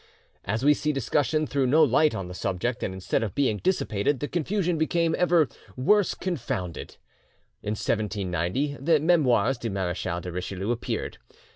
[0.45, 4.19] As we see, discussion threw no light on the subject, and instead of being dissipated,
[4.19, 6.97] the confusion became ever "worse confounded."
[7.61, 11.19] In 1790 the 'Memoires du Marechal de Richelieu' appeared.